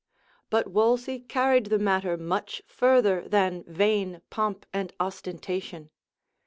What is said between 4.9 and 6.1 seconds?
ostentation.